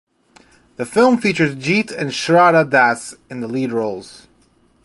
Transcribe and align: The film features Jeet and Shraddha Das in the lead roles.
The 0.77 0.85
film 0.87 1.19
features 1.19 1.55
Jeet 1.55 1.91
and 1.95 2.09
Shraddha 2.09 2.67
Das 2.67 3.13
in 3.29 3.41
the 3.41 3.47
lead 3.47 3.71
roles. 3.71 4.27